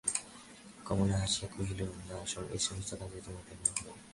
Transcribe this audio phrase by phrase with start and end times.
[0.85, 2.15] কমলা হাসিয়া কহিল, না,
[2.53, 3.99] এ-সমস্ত কাজ তোমাদের নয়।